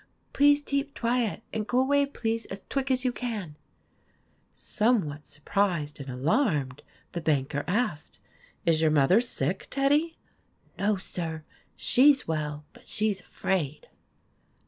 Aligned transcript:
Please 0.33 0.63
teep 0.63 0.95
twiet, 0.95 1.41
and 1.53 1.67
go 1.67 1.79
away, 1.79 2.07
please, 2.07 2.45
as 2.47 2.61
twick 2.69 2.89
as 2.89 3.05
you 3.05 3.11
can!' 3.11 3.55
Somewhat 4.81 5.27
surprised 5.27 5.99
and 5.99 6.09
alarmed, 6.09 6.81
the 7.11 7.21
banker 7.21 7.63
asked," 7.67 8.19
Is 8.65 8.81
your 8.81 8.89
mother 8.89 9.21
sick, 9.21 9.67
Teddy?'" 9.69 10.17
No, 10.79 10.95
sir. 10.97 11.43
She 11.75 12.11
's 12.11 12.27
well; 12.27 12.65
but 12.73 12.87
she 12.87 13.13
's 13.13 13.19
afraid 13.19 13.89